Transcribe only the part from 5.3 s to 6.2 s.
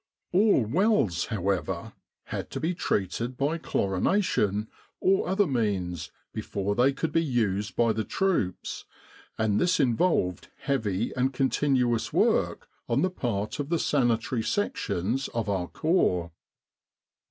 means,